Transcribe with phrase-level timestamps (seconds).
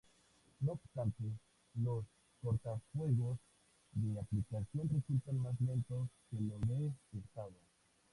[0.61, 1.23] No obstante,
[1.75, 2.03] los
[2.41, 3.37] cortafuegos
[3.91, 7.53] de aplicación resultan más lentos que los de estado.